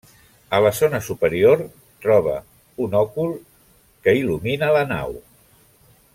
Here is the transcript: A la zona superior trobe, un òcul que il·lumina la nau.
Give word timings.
A 0.57 0.59
la 0.65 0.69
zona 0.77 1.01
superior 1.07 1.61
trobe, 2.05 2.33
un 2.87 2.99
òcul 3.03 3.37
que 4.07 4.17
il·lumina 4.23 4.75
la 4.79 4.83
nau. 4.95 5.15